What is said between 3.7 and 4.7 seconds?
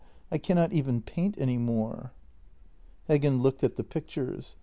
the pictures.